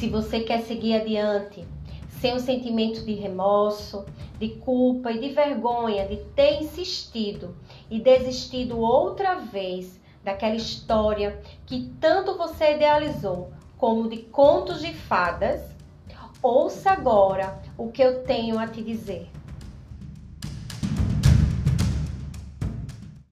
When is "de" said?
3.04-3.12, 4.38-4.48, 5.20-5.28, 6.08-6.16, 14.08-14.22, 14.80-14.94